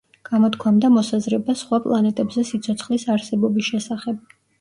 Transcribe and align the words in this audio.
გამოთქვამდა 0.27 0.89
მოსაზრებას 0.93 1.61
სხვა 1.65 1.79
პლანეტებზე 1.83 2.45
სიცოცხლის 2.53 3.05
არსებობის 3.17 3.69
შესახებ. 3.69 4.35